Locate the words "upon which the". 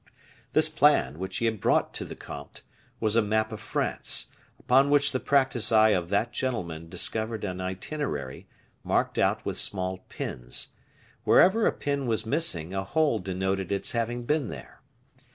4.59-5.19